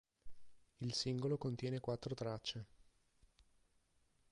[0.79, 2.65] Il singolo contiene quattro tracce.